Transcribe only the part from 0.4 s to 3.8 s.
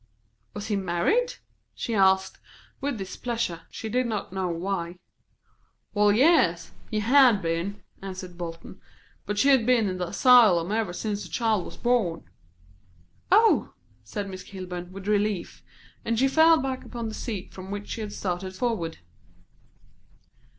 "Was he married?" she asked, with displeasure,